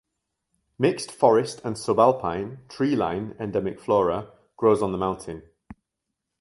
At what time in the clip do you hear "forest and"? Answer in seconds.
1.11-1.75